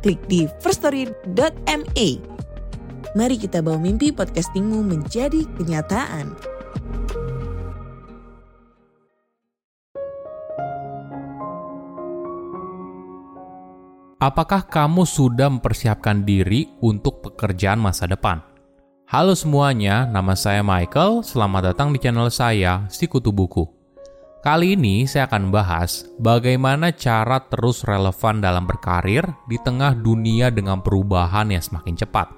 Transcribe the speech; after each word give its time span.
klik 0.00 0.20
di 0.26 0.48
firststory.me. 0.64 2.08
Mari 3.14 3.36
kita 3.36 3.60
bawa 3.60 3.78
mimpi 3.78 4.10
podcastingmu 4.10 4.86
menjadi 4.86 5.44
kenyataan. 5.58 6.34
Apakah 14.20 14.68
kamu 14.68 15.08
sudah 15.08 15.48
mempersiapkan 15.48 16.28
diri 16.28 16.68
untuk 16.84 17.24
pekerjaan 17.24 17.80
masa 17.80 18.04
depan? 18.04 18.44
Halo 19.08 19.32
semuanya, 19.32 20.04
nama 20.04 20.36
saya 20.36 20.60
Michael. 20.60 21.24
Selamat 21.24 21.72
datang 21.72 21.88
di 21.90 21.98
channel 21.98 22.28
saya, 22.28 22.84
Sikutu 22.92 23.32
Buku. 23.32 23.79
Kali 24.40 24.72
ini 24.72 25.04
saya 25.04 25.28
akan 25.28 25.52
bahas 25.52 26.08
bagaimana 26.16 26.96
cara 26.96 27.44
terus 27.44 27.84
relevan 27.84 28.40
dalam 28.40 28.64
berkarir 28.64 29.20
di 29.44 29.60
tengah 29.60 29.92
dunia 29.92 30.48
dengan 30.48 30.80
perubahan 30.80 31.52
yang 31.52 31.60
semakin 31.60 31.92
cepat. 31.92 32.32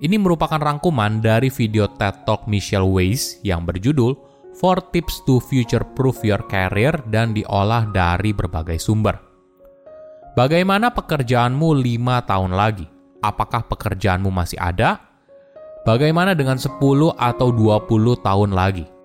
Ini 0.00 0.16
merupakan 0.16 0.56
rangkuman 0.56 1.20
dari 1.20 1.52
video 1.52 1.84
TED 1.84 2.24
Talk 2.24 2.48
Michelle 2.48 2.88
Weiss 2.88 3.44
yang 3.44 3.68
berjudul 3.68 4.16
4 4.56 4.88
Tips 4.88 5.28
to 5.28 5.36
Future 5.36 5.84
Proof 5.92 6.24
Your 6.24 6.40
Career 6.48 6.96
dan 7.12 7.36
diolah 7.36 7.84
dari 7.92 8.32
berbagai 8.32 8.80
sumber. 8.80 9.20
Bagaimana 10.32 10.96
pekerjaanmu 10.96 11.76
lima 11.76 12.24
tahun 12.24 12.56
lagi? 12.56 12.88
Apakah 13.20 13.68
pekerjaanmu 13.68 14.32
masih 14.32 14.56
ada? 14.56 14.96
Bagaimana 15.84 16.32
dengan 16.32 16.56
10 16.56 16.80
atau 17.20 17.48
20 17.52 18.16
tahun 18.24 18.56
lagi? 18.56 18.97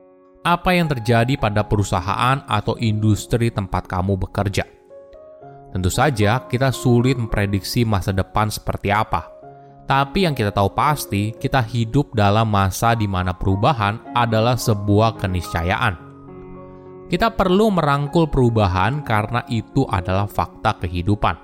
Apa 0.44 0.76
yang 0.76 0.92
terjadi 0.92 1.40
pada 1.40 1.64
perusahaan 1.64 2.44
atau 2.44 2.76
industri 2.76 3.48
tempat 3.48 3.88
kamu 3.88 4.28
bekerja? 4.28 4.68
Tentu 5.72 5.88
saja 5.88 6.44
kita 6.52 6.68
sulit 6.76 7.16
memprediksi 7.16 7.88
masa 7.88 8.12
depan 8.12 8.52
seperti 8.52 8.92
apa. 8.92 9.32
Tapi 9.88 10.28
yang 10.28 10.36
kita 10.36 10.52
tahu 10.52 10.76
pasti, 10.76 11.32
kita 11.32 11.64
hidup 11.64 12.12
dalam 12.12 12.52
masa 12.52 12.92
di 12.92 13.08
mana 13.08 13.32
perubahan 13.32 14.12
adalah 14.12 14.60
sebuah 14.60 15.16
keniscayaan. 15.16 15.96
Kita 17.08 17.32
perlu 17.32 17.72
merangkul 17.72 18.28
perubahan 18.28 19.00
karena 19.00 19.48
itu 19.48 19.88
adalah 19.88 20.28
fakta 20.28 20.76
kehidupan. 20.76 21.40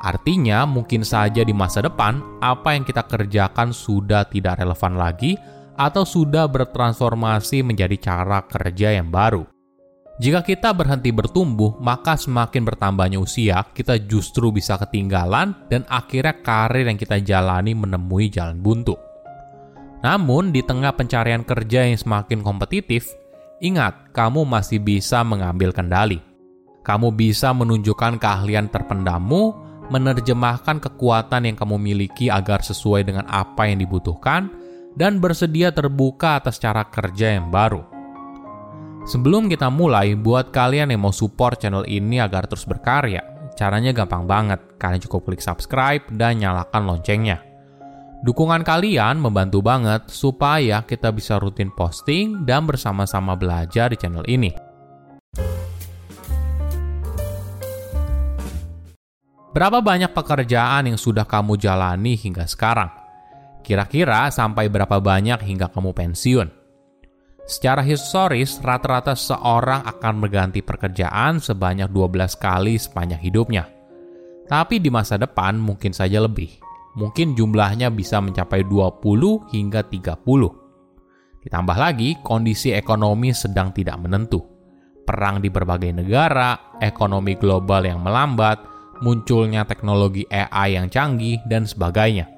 Artinya, 0.00 0.64
mungkin 0.64 1.04
saja 1.04 1.44
di 1.44 1.52
masa 1.52 1.84
depan 1.84 2.40
apa 2.40 2.72
yang 2.72 2.88
kita 2.88 3.04
kerjakan 3.04 3.76
sudah 3.76 4.24
tidak 4.24 4.56
relevan 4.56 4.96
lagi 4.96 5.36
atau 5.76 6.04
sudah 6.04 6.48
bertransformasi 6.48 7.64
menjadi 7.64 7.96
cara 7.98 8.44
kerja 8.44 8.96
yang 8.96 9.08
baru. 9.08 9.44
Jika 10.20 10.44
kita 10.44 10.70
berhenti 10.76 11.08
bertumbuh, 11.10 11.80
maka 11.80 12.14
semakin 12.14 12.62
bertambahnya 12.68 13.18
usia, 13.18 13.64
kita 13.72 13.96
justru 14.06 14.52
bisa 14.52 14.76
ketinggalan 14.76 15.56
dan 15.72 15.82
akhirnya 15.88 16.36
karir 16.44 16.86
yang 16.86 17.00
kita 17.00 17.18
jalani 17.24 17.72
menemui 17.72 18.28
jalan 18.28 18.60
buntu. 18.60 18.94
Namun, 20.04 20.52
di 20.52 20.60
tengah 20.60 20.92
pencarian 20.94 21.42
kerja 21.42 21.88
yang 21.88 21.96
semakin 21.96 22.44
kompetitif, 22.44 23.08
Ingat, 23.62 24.10
kamu 24.10 24.42
masih 24.42 24.82
bisa 24.82 25.22
mengambil 25.22 25.70
kendali. 25.70 26.18
Kamu 26.82 27.14
bisa 27.14 27.54
menunjukkan 27.54 28.18
keahlian 28.18 28.66
terpendammu, 28.66 29.54
menerjemahkan 29.86 30.82
kekuatan 30.82 31.46
yang 31.46 31.54
kamu 31.54 31.78
miliki 31.78 32.26
agar 32.26 32.58
sesuai 32.58 33.06
dengan 33.06 33.22
apa 33.30 33.70
yang 33.70 33.78
dibutuhkan, 33.78 34.50
dan 34.96 35.18
bersedia 35.20 35.72
terbuka 35.72 36.40
atas 36.40 36.60
cara 36.60 36.84
kerja 36.88 37.36
yang 37.40 37.48
baru. 37.48 37.84
Sebelum 39.02 39.50
kita 39.50 39.66
mulai, 39.66 40.14
buat 40.14 40.54
kalian 40.54 40.94
yang 40.94 41.02
mau 41.02 41.10
support 41.10 41.58
channel 41.58 41.82
ini 41.90 42.22
agar 42.22 42.46
terus 42.46 42.62
berkarya, 42.62 43.50
caranya 43.58 43.90
gampang 43.90 44.30
banget. 44.30 44.62
Kalian 44.78 45.02
cukup 45.02 45.26
klik 45.26 45.42
subscribe 45.42 46.06
dan 46.14 46.38
nyalakan 46.38 46.86
loncengnya. 46.86 47.42
Dukungan 48.22 48.62
kalian 48.62 49.18
membantu 49.18 49.58
banget 49.58 50.06
supaya 50.06 50.86
kita 50.86 51.10
bisa 51.10 51.42
rutin 51.42 51.74
posting 51.74 52.46
dan 52.46 52.62
bersama-sama 52.62 53.34
belajar 53.34 53.90
di 53.90 53.98
channel 53.98 54.22
ini. 54.30 54.54
Berapa 59.50 59.82
banyak 59.82 60.14
pekerjaan 60.14 60.94
yang 60.94 60.96
sudah 60.96 61.26
kamu 61.26 61.58
jalani 61.58 62.14
hingga 62.14 62.46
sekarang? 62.46 63.01
Kira-kira 63.62 64.26
sampai 64.28 64.66
berapa 64.66 64.98
banyak 64.98 65.38
hingga 65.42 65.70
kamu 65.70 65.94
pensiun? 65.94 66.48
Secara 67.42 67.82
historis, 67.82 68.58
rata-rata 68.62 69.14
seorang 69.14 69.82
akan 69.86 70.14
berganti 70.22 70.62
pekerjaan 70.62 71.42
sebanyak 71.42 71.90
12 71.90 72.38
kali 72.38 72.78
sepanjang 72.78 73.22
hidupnya. 73.22 73.66
Tapi 74.46 74.78
di 74.82 74.90
masa 74.90 75.18
depan 75.18 75.58
mungkin 75.58 75.94
saja 75.94 76.22
lebih 76.22 76.62
mungkin 76.96 77.32
jumlahnya 77.32 77.88
bisa 77.92 78.20
mencapai 78.20 78.64
20 78.68 79.52
hingga 79.52 79.80
30. 79.84 81.42
Ditambah 81.42 81.76
lagi, 81.76 82.22
kondisi 82.22 82.70
ekonomi 82.70 83.34
sedang 83.34 83.74
tidak 83.74 83.98
menentu. 83.98 84.38
Perang 85.02 85.42
di 85.42 85.50
berbagai 85.50 85.90
negara, 85.90 86.78
ekonomi 86.78 87.34
global 87.34 87.82
yang 87.82 87.98
melambat, 87.98 88.62
munculnya 89.02 89.66
teknologi 89.66 90.22
AI 90.30 90.78
yang 90.78 90.86
canggih, 90.86 91.42
dan 91.50 91.66
sebagainya. 91.66 92.30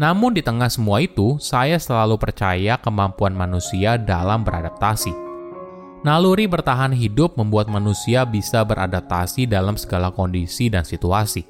Namun 0.00 0.32
di 0.32 0.40
tengah 0.40 0.72
semua 0.72 1.04
itu, 1.04 1.36
saya 1.36 1.76
selalu 1.76 2.16
percaya 2.16 2.80
kemampuan 2.80 3.36
manusia 3.36 4.00
dalam 4.00 4.40
beradaptasi. 4.40 5.12
Naluri 6.02 6.50
bertahan 6.50 6.90
hidup 6.90 7.38
membuat 7.38 7.70
manusia 7.70 8.26
bisa 8.26 8.64
beradaptasi 8.66 9.46
dalam 9.46 9.78
segala 9.78 10.10
kondisi 10.10 10.66
dan 10.66 10.82
situasi. 10.82 11.46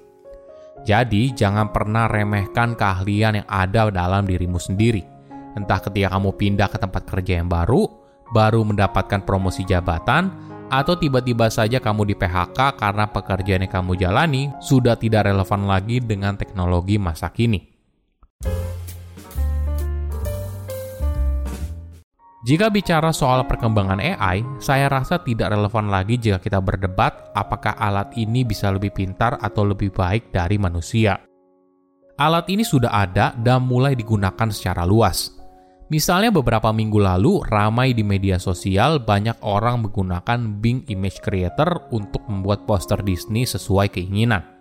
Jadi, 0.82 1.30
jangan 1.32 1.70
pernah 1.70 2.10
remehkan 2.10 2.74
keahlian 2.74 3.40
yang 3.40 3.48
ada 3.48 3.88
dalam 3.88 4.26
dirimu 4.26 4.58
sendiri. 4.58 5.06
Entah 5.54 5.78
ketika 5.78 6.18
kamu 6.18 6.34
pindah 6.36 6.68
ke 6.68 6.76
tempat 6.82 7.06
kerja 7.06 7.38
yang 7.40 7.48
baru, 7.48 7.86
baru 8.34 8.66
mendapatkan 8.66 9.22
promosi 9.22 9.62
jabatan, 9.62 10.28
atau 10.72 10.96
tiba-tiba 10.96 11.52
saja 11.52 11.78
kamu 11.78 12.12
di 12.12 12.14
PHK 12.16 12.80
karena 12.80 13.04
pekerjaan 13.04 13.64
yang 13.68 13.72
kamu 13.72 13.92
jalani 14.00 14.48
sudah 14.64 14.96
tidak 14.96 15.28
relevan 15.28 15.68
lagi 15.68 16.00
dengan 16.00 16.34
teknologi 16.34 16.96
masa 16.96 17.28
kini. 17.28 17.71
Jika 22.42 22.74
bicara 22.74 23.14
soal 23.14 23.46
perkembangan 23.46 24.02
AI, 24.02 24.42
saya 24.58 24.90
rasa 24.90 25.22
tidak 25.22 25.54
relevan 25.54 25.86
lagi 25.86 26.18
jika 26.18 26.42
kita 26.42 26.58
berdebat 26.58 27.30
apakah 27.38 27.78
alat 27.78 28.10
ini 28.18 28.42
bisa 28.42 28.66
lebih 28.66 28.90
pintar 28.90 29.38
atau 29.38 29.62
lebih 29.62 29.94
baik 29.94 30.34
dari 30.34 30.58
manusia. 30.58 31.22
Alat 32.18 32.50
ini 32.50 32.66
sudah 32.66 32.90
ada 32.90 33.30
dan 33.38 33.62
mulai 33.62 33.94
digunakan 33.94 34.50
secara 34.50 34.82
luas. 34.82 35.38
Misalnya 35.86 36.34
beberapa 36.34 36.74
minggu 36.74 36.98
lalu, 36.98 37.46
ramai 37.46 37.94
di 37.94 38.02
media 38.02 38.42
sosial 38.42 38.98
banyak 38.98 39.38
orang 39.46 39.86
menggunakan 39.86 40.58
Bing 40.58 40.82
Image 40.90 41.22
Creator 41.22 41.94
untuk 41.94 42.26
membuat 42.26 42.66
poster 42.66 42.98
Disney 43.06 43.46
sesuai 43.46 43.94
keinginan. 43.94 44.51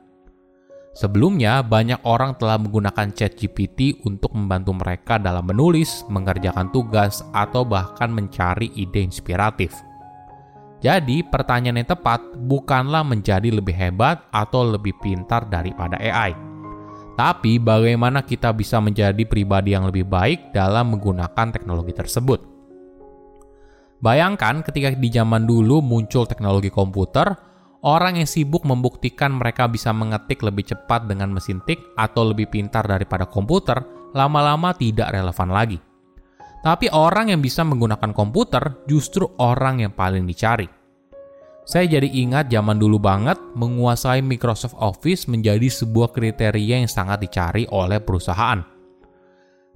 Sebelumnya, 0.92 1.64
banyak 1.64 2.04
orang 2.04 2.36
telah 2.36 2.60
menggunakan 2.60 3.16
ChatGPT 3.16 4.04
untuk 4.04 4.36
membantu 4.36 4.76
mereka 4.76 5.16
dalam 5.16 5.48
menulis, 5.48 6.04
mengerjakan 6.12 6.68
tugas, 6.76 7.24
atau 7.32 7.64
bahkan 7.64 8.12
mencari 8.12 8.76
ide 8.76 9.00
inspiratif. 9.00 9.72
Jadi, 10.84 11.24
pertanyaan 11.24 11.80
yang 11.80 11.96
tepat 11.96 12.20
bukanlah 12.36 13.08
menjadi 13.08 13.54
lebih 13.56 13.72
hebat 13.72 14.28
atau 14.36 14.68
lebih 14.68 14.98
pintar 15.00 15.48
daripada 15.48 15.96
AI, 15.96 16.36
tapi 17.16 17.62
bagaimana 17.62 18.26
kita 18.26 18.50
bisa 18.52 18.82
menjadi 18.82 19.24
pribadi 19.24 19.78
yang 19.78 19.88
lebih 19.88 20.10
baik 20.10 20.52
dalam 20.52 20.92
menggunakan 20.98 21.54
teknologi 21.54 21.94
tersebut. 21.94 22.40
Bayangkan 24.02 24.66
ketika 24.66 24.98
di 24.98 25.10
zaman 25.14 25.46
dulu 25.46 25.86
muncul 25.86 26.26
teknologi 26.26 26.74
komputer, 26.74 27.51
orang 27.82 28.22
yang 28.22 28.30
sibuk 28.30 28.62
membuktikan 28.66 29.38
mereka 29.38 29.66
bisa 29.66 29.90
mengetik 29.94 30.46
lebih 30.46 30.70
cepat 30.74 31.10
dengan 31.10 31.34
mesin 31.34 31.62
tik 31.66 31.82
atau 31.98 32.30
lebih 32.30 32.50
pintar 32.50 32.86
daripada 32.86 33.26
komputer, 33.26 33.82
lama-lama 34.14 34.74
tidak 34.78 35.10
relevan 35.14 35.50
lagi. 35.50 35.78
Tapi 36.62 36.94
orang 36.94 37.34
yang 37.34 37.42
bisa 37.42 37.66
menggunakan 37.66 38.14
komputer 38.14 38.86
justru 38.86 39.26
orang 39.42 39.82
yang 39.82 39.94
paling 39.98 40.30
dicari. 40.30 40.70
Saya 41.66 41.86
jadi 41.86 42.10
ingat 42.10 42.50
zaman 42.50 42.78
dulu 42.78 42.98
banget 42.98 43.38
menguasai 43.58 44.22
Microsoft 44.22 44.78
Office 44.78 45.30
menjadi 45.30 45.70
sebuah 45.70 46.14
kriteria 46.14 46.86
yang 46.86 46.90
sangat 46.90 47.22
dicari 47.22 47.66
oleh 47.70 48.02
perusahaan. 48.02 48.62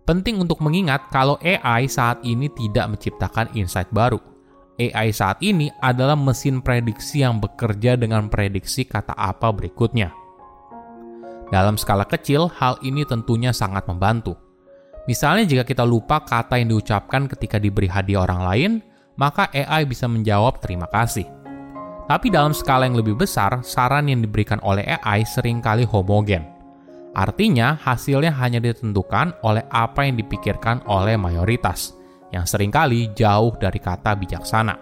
Penting 0.05 0.37
untuk 0.37 0.61
mengingat 0.61 1.09
kalau 1.09 1.41
AI 1.41 1.89
saat 1.89 2.21
ini 2.21 2.45
tidak 2.53 2.93
menciptakan 2.93 3.49
insight 3.57 3.89
baru. 3.89 4.34
AI 4.75 5.15
saat 5.15 5.39
ini 5.39 5.71
adalah 5.79 6.19
mesin 6.19 6.59
prediksi 6.59 7.23
yang 7.23 7.39
bekerja 7.39 7.95
dengan 7.95 8.27
prediksi 8.27 8.83
kata 8.83 9.15
apa 9.15 9.55
berikutnya. 9.55 10.11
Dalam 11.47 11.79
skala 11.79 12.03
kecil, 12.03 12.51
hal 12.59 12.75
ini 12.83 13.07
tentunya 13.07 13.55
sangat 13.55 13.87
membantu. 13.87 14.35
Misalnya 15.07 15.47
jika 15.47 15.63
kita 15.63 15.87
lupa 15.87 16.19
kata 16.25 16.59
yang 16.59 16.75
diucapkan 16.75 17.29
ketika 17.31 17.55
diberi 17.61 17.87
hadiah 17.87 18.27
orang 18.27 18.41
lain, 18.43 18.71
maka 19.15 19.47
AI 19.55 19.87
bisa 19.87 20.11
menjawab 20.11 20.59
terima 20.59 20.91
kasih. 20.91 21.23
Tapi 22.05 22.27
dalam 22.29 22.51
skala 22.51 22.85
yang 22.85 22.99
lebih 22.99 23.15
besar, 23.15 23.63
saran 23.63 24.11
yang 24.11 24.19
diberikan 24.21 24.59
oleh 24.61 24.83
AI 24.85 25.23
sering 25.23 25.63
kali 25.63 25.87
homogen. 25.87 26.45
Artinya, 27.15 27.79
hasilnya 27.79 28.35
hanya 28.35 28.59
ditentukan 28.59 29.39
oleh 29.41 29.63
apa 29.71 30.03
yang 30.03 30.19
dipikirkan 30.19 30.83
oleh 30.83 31.15
mayoritas, 31.15 31.94
yang 32.33 32.45
sering 32.47 32.73
kali 32.73 33.11
jauh 33.13 33.53
dari 33.57 33.77
kata 33.77 34.17
bijaksana. 34.17 34.75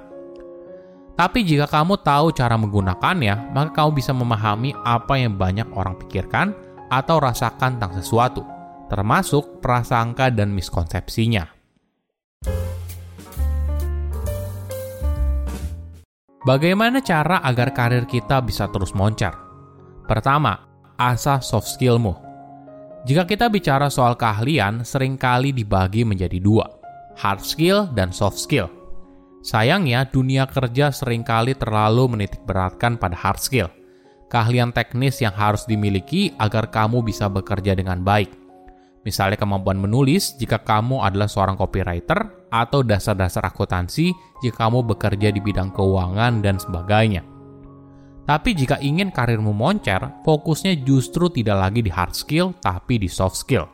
Tapi 1.14 1.46
jika 1.46 1.70
kamu 1.70 2.02
tahu 2.02 2.34
cara 2.34 2.58
menggunakannya, 2.58 3.54
maka 3.54 3.70
kamu 3.70 4.02
bisa 4.02 4.12
memahami 4.18 4.74
apa 4.82 5.14
yang 5.22 5.38
banyak 5.38 5.70
orang 5.78 5.94
pikirkan 6.02 6.58
atau 6.90 7.22
rasakan 7.22 7.78
tentang 7.78 7.94
sesuatu, 8.02 8.42
termasuk 8.90 9.62
prasangka 9.62 10.34
dan 10.34 10.50
miskonsepsinya. 10.50 11.46
Bagaimana 16.44 17.00
cara 17.00 17.40
agar 17.40 17.72
karir 17.72 18.04
kita 18.04 18.44
bisa 18.44 18.68
terus 18.68 18.92
moncer? 18.92 19.32
Pertama, 20.04 20.60
asah 21.00 21.40
soft 21.40 21.72
skillmu. 21.72 22.20
Jika 23.08 23.24
kita 23.24 23.48
bicara 23.48 23.88
soal 23.88 24.20
keahlian, 24.20 24.84
sering 24.84 25.16
kali 25.16 25.56
dibagi 25.56 26.04
menjadi 26.04 26.44
dua, 26.44 26.68
hard 27.18 27.42
skill 27.42 27.90
dan 27.94 28.10
soft 28.14 28.40
skill. 28.40 28.70
Sayangnya, 29.44 30.08
dunia 30.08 30.48
kerja 30.48 30.88
sering 30.96 31.22
kali 31.22 31.52
terlalu 31.52 32.16
menitik 32.16 32.48
beratkan 32.48 32.96
pada 32.96 33.18
hard 33.18 33.44
skill, 33.44 33.68
keahlian 34.32 34.72
teknis 34.72 35.20
yang 35.20 35.36
harus 35.36 35.68
dimiliki 35.68 36.32
agar 36.40 36.72
kamu 36.72 37.04
bisa 37.04 37.28
bekerja 37.28 37.76
dengan 37.76 38.00
baik. 38.02 38.32
Misalnya 39.04 39.36
kemampuan 39.36 39.76
menulis 39.84 40.40
jika 40.40 40.64
kamu 40.64 41.04
adalah 41.04 41.28
seorang 41.28 41.60
copywriter 41.60 42.48
atau 42.48 42.88
dasar-dasar 42.88 43.44
akuntansi 43.44 44.16
jika 44.40 44.64
kamu 44.64 44.96
bekerja 44.96 45.28
di 45.28 45.44
bidang 45.44 45.76
keuangan 45.76 46.40
dan 46.40 46.56
sebagainya. 46.56 47.28
Tapi 48.24 48.56
jika 48.56 48.80
ingin 48.80 49.12
karirmu 49.12 49.52
moncer, 49.52 50.00
fokusnya 50.24 50.88
justru 50.88 51.28
tidak 51.28 51.60
lagi 51.60 51.84
di 51.84 51.92
hard 51.92 52.16
skill, 52.16 52.56
tapi 52.64 52.96
di 52.96 53.12
soft 53.12 53.36
skill. 53.36 53.68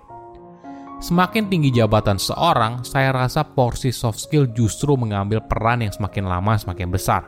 Semakin 1.00 1.48
tinggi 1.48 1.72
jabatan 1.72 2.19
seorang, 2.19 2.84
saya 2.84 3.16
rasa 3.16 3.48
porsi 3.48 3.88
soft 3.88 4.19
skill 4.19 4.51
justru 4.51 5.00
mengambil 5.00 5.40
peran 5.40 5.80
yang 5.80 5.96
semakin 5.96 6.28
lama 6.28 6.60
semakin 6.60 6.92
besar. 6.92 7.24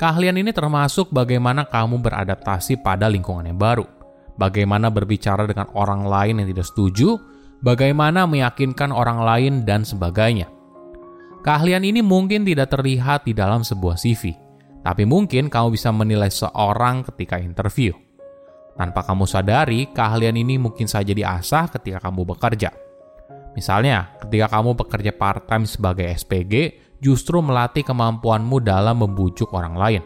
Keahlian 0.00 0.40
ini 0.40 0.56
termasuk 0.56 1.12
bagaimana 1.12 1.68
kamu 1.68 2.00
beradaptasi 2.00 2.80
pada 2.80 3.12
lingkungan 3.12 3.44
yang 3.44 3.60
baru, 3.60 3.84
bagaimana 4.40 4.88
berbicara 4.88 5.44
dengan 5.44 5.68
orang 5.76 6.08
lain 6.08 6.40
yang 6.40 6.48
tidak 6.48 6.64
setuju, 6.64 7.20
bagaimana 7.60 8.24
meyakinkan 8.24 8.88
orang 8.88 9.20
lain, 9.20 9.68
dan 9.68 9.84
sebagainya. 9.84 10.48
Keahlian 11.44 11.84
ini 11.84 12.00
mungkin 12.00 12.48
tidak 12.48 12.72
terlihat 12.72 13.28
di 13.28 13.36
dalam 13.36 13.68
sebuah 13.68 14.00
CV, 14.00 14.32
tapi 14.80 15.04
mungkin 15.04 15.52
kamu 15.52 15.76
bisa 15.76 15.92
menilai 15.92 16.32
seorang 16.32 17.04
ketika 17.04 17.36
interview. 17.36 17.92
Tanpa 18.78 19.02
kamu 19.02 19.26
sadari, 19.26 19.90
keahlian 19.90 20.38
ini 20.38 20.54
mungkin 20.54 20.86
saja 20.86 21.10
diasah 21.10 21.66
ketika 21.74 21.98
kamu 22.06 22.22
bekerja. 22.30 22.70
Misalnya, 23.58 24.14
ketika 24.22 24.54
kamu 24.54 24.78
bekerja 24.78 25.10
part-time 25.18 25.66
sebagai 25.66 26.06
SPG, 26.14 26.78
justru 27.02 27.42
melatih 27.42 27.82
kemampuanmu 27.82 28.62
dalam 28.62 29.02
membujuk 29.02 29.50
orang 29.50 29.74
lain. 29.74 30.02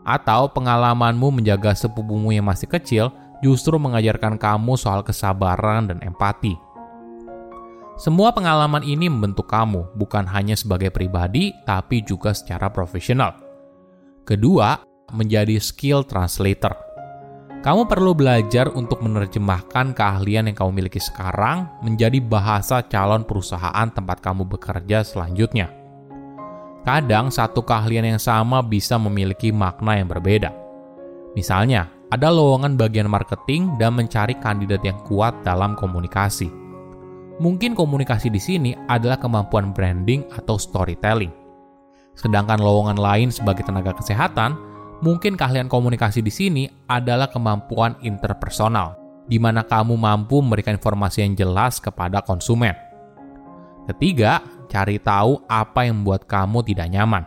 Atau 0.00 0.48
pengalamanmu 0.56 1.28
menjaga 1.28 1.76
sepupumu 1.76 2.32
yang 2.32 2.48
masih 2.48 2.72
kecil 2.72 3.12
justru 3.44 3.76
mengajarkan 3.76 4.40
kamu 4.40 4.80
soal 4.80 5.04
kesabaran 5.04 5.92
dan 5.92 6.00
empati. 6.00 6.56
Semua 8.00 8.32
pengalaman 8.32 8.80
ini 8.80 9.12
membentuk 9.12 9.44
kamu, 9.44 9.92
bukan 9.92 10.24
hanya 10.24 10.56
sebagai 10.56 10.88
pribadi, 10.88 11.52
tapi 11.68 12.00
juga 12.00 12.32
secara 12.32 12.72
profesional. 12.72 13.36
Kedua, 14.24 14.80
menjadi 15.12 15.60
skill 15.60 16.08
translator. 16.08 16.72
Kamu 17.60 17.84
perlu 17.84 18.16
belajar 18.16 18.72
untuk 18.72 19.04
menerjemahkan 19.04 19.92
keahlian 19.92 20.48
yang 20.48 20.56
kamu 20.56 20.80
miliki 20.80 20.96
sekarang 20.96 21.68
menjadi 21.84 22.16
bahasa 22.24 22.80
calon 22.88 23.20
perusahaan 23.28 23.88
tempat 23.92 24.24
kamu 24.24 24.48
bekerja 24.48 25.04
selanjutnya. 25.04 25.68
Kadang 26.80 27.28
satu 27.28 27.60
keahlian 27.60 28.16
yang 28.16 28.22
sama 28.22 28.64
bisa 28.64 28.96
memiliki 28.96 29.52
makna 29.52 30.00
yang 30.00 30.08
berbeda. 30.08 30.48
Misalnya, 31.36 31.92
ada 32.08 32.32
lowongan 32.32 32.80
bagian 32.80 33.12
marketing 33.12 33.76
dan 33.76 33.92
mencari 33.92 34.32
kandidat 34.40 34.80
yang 34.80 34.96
kuat 35.04 35.36
dalam 35.44 35.76
komunikasi 35.76 36.48
Mungkin 37.40 37.72
komunikasi 37.72 38.28
di 38.28 38.36
sini 38.36 38.76
adalah 38.84 39.16
kemampuan 39.16 39.72
branding 39.72 40.28
atau 40.28 40.60
storytelling. 40.60 41.32
Sedangkan 42.12 42.60
lowongan 42.60 43.00
lain 43.00 43.32
sebagai 43.32 43.64
tenaga 43.64 43.96
kesehatan, 43.96 44.60
mungkin 45.00 45.36
keahlian 45.36 45.68
komunikasi 45.68 46.20
di 46.20 46.32
sini 46.32 46.64
adalah 46.88 47.28
kemampuan 47.28 47.96
interpersonal, 48.04 48.96
di 49.26 49.36
mana 49.40 49.64
kamu 49.64 49.96
mampu 49.96 50.40
memberikan 50.40 50.76
informasi 50.76 51.24
yang 51.24 51.34
jelas 51.36 51.80
kepada 51.80 52.20
konsumen. 52.24 52.72
Ketiga, 53.88 54.44
cari 54.70 55.02
tahu 55.02 55.42
apa 55.50 55.88
yang 55.88 56.04
membuat 56.04 56.28
kamu 56.28 56.62
tidak 56.62 56.88
nyaman. 56.92 57.24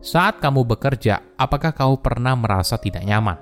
Saat 0.00 0.40
kamu 0.40 0.64
bekerja, 0.64 1.20
apakah 1.36 1.72
kamu 1.72 2.00
pernah 2.00 2.36
merasa 2.36 2.80
tidak 2.80 3.04
nyaman? 3.04 3.36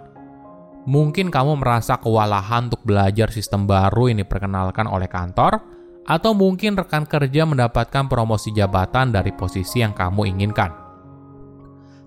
Mungkin 0.82 1.30
kamu 1.30 1.62
merasa 1.62 1.94
kewalahan 1.94 2.66
untuk 2.66 2.82
belajar 2.82 3.30
sistem 3.30 3.70
baru 3.70 4.10
yang 4.10 4.18
diperkenalkan 4.26 4.90
oleh 4.90 5.06
kantor, 5.06 5.62
atau 6.02 6.34
mungkin 6.34 6.74
rekan 6.74 7.06
kerja 7.06 7.46
mendapatkan 7.46 8.10
promosi 8.10 8.50
jabatan 8.50 9.14
dari 9.14 9.30
posisi 9.30 9.78
yang 9.78 9.94
kamu 9.94 10.34
inginkan. 10.34 10.81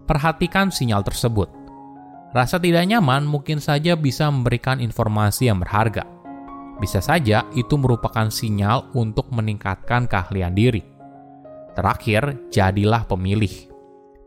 Perhatikan 0.05 0.69
sinyal 0.69 1.01
tersebut. 1.01 1.49
Rasa 2.33 2.61
tidak 2.61 2.85
nyaman 2.85 3.25
mungkin 3.25 3.57
saja 3.57 3.97
bisa 3.97 4.29
memberikan 4.29 4.77
informasi 4.77 5.49
yang 5.49 5.59
berharga. 5.59 6.05
Bisa 6.77 6.99
saja 6.99 7.47
itu 7.57 7.75
merupakan 7.79 8.27
sinyal 8.29 8.91
untuk 8.93 9.31
meningkatkan 9.31 10.05
keahlian 10.05 10.53
diri. 10.53 10.83
Terakhir, 11.73 12.51
jadilah 12.51 13.07
pemilih. 13.07 13.71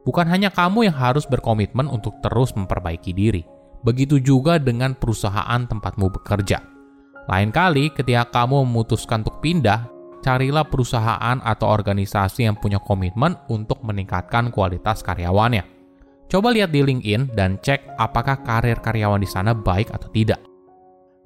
Bukan 0.03 0.25
hanya 0.27 0.49
kamu 0.49 0.89
yang 0.89 0.97
harus 0.97 1.29
berkomitmen 1.29 1.85
untuk 1.85 2.17
terus 2.25 2.57
memperbaiki 2.57 3.13
diri 3.13 3.45
Begitu 3.83 4.19
juga 4.19 4.59
dengan 4.59 4.99
perusahaan 4.99 5.63
tempatmu 5.63 6.11
bekerja. 6.19 6.59
Lain 7.29 7.51
kali 7.55 7.93
ketika 7.93 8.27
kamu 8.43 8.67
memutuskan 8.67 9.23
untuk 9.23 9.39
pindah, 9.45 9.87
carilah 10.21 10.67
perusahaan 10.67 11.39
atau 11.41 11.67
organisasi 11.69 12.47
yang 12.47 12.57
punya 12.59 12.79
komitmen 12.83 13.39
untuk 13.49 13.83
meningkatkan 13.83 14.51
kualitas 14.53 15.03
karyawannya. 15.03 15.65
Coba 16.29 16.53
lihat 16.53 16.71
di 16.71 16.85
LinkedIn 16.85 17.33
dan 17.33 17.57
cek 17.59 17.97
apakah 17.97 18.45
karir 18.45 18.77
karyawan 18.85 19.21
di 19.21 19.29
sana 19.29 19.57
baik 19.57 19.89
atau 19.91 20.13
tidak. 20.13 20.41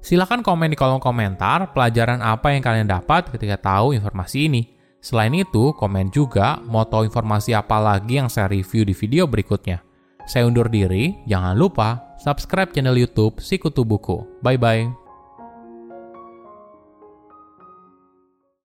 Silahkan 0.03 0.43
komen 0.43 0.71
di 0.71 0.77
kolom 0.79 0.99
komentar 0.99 1.71
pelajaran 1.71 2.19
apa 2.19 2.51
yang 2.51 2.63
kalian 2.63 2.87
dapat 2.87 3.31
ketika 3.31 3.71
tahu 3.71 3.95
informasi 3.95 4.51
ini. 4.51 4.63
Selain 5.03 5.31
itu, 5.35 5.75
komen 5.75 6.11
juga 6.11 6.59
mau 6.63 6.87
tahu 6.87 7.07
informasi 7.07 7.51
apa 7.51 7.75
lagi 7.79 8.19
yang 8.19 8.31
saya 8.31 8.47
review 8.47 8.87
di 8.87 8.95
video 8.95 9.27
berikutnya. 9.27 9.83
Saya 10.23 10.47
undur 10.47 10.71
diri, 10.71 11.11
jangan 11.27 11.55
lupa 11.59 12.15
subscribe 12.19 12.71
channel 12.71 12.95
YouTube 12.95 13.43
Sikutu 13.43 13.83
Buku. 13.83 14.23
Bye 14.39 14.55
bye. 14.55 15.02